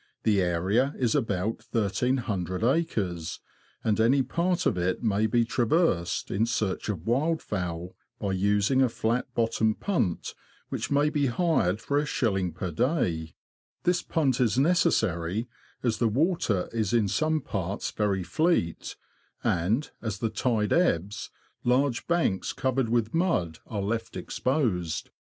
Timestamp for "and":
3.83-3.99, 19.43-19.91